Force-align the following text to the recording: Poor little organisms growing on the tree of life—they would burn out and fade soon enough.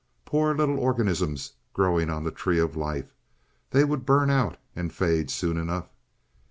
Poor 0.25 0.55
little 0.55 0.79
organisms 0.79 1.53
growing 1.75 2.09
on 2.09 2.23
the 2.23 2.31
tree 2.31 2.57
of 2.57 2.75
life—they 2.75 3.83
would 3.83 4.03
burn 4.03 4.31
out 4.31 4.57
and 4.75 4.91
fade 4.91 5.29
soon 5.29 5.57
enough. 5.57 5.91